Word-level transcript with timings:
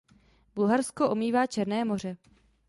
Bulharsko 0.55 1.09
omývá 1.09 1.45
Černé 1.47 1.85
moře. 1.85 2.17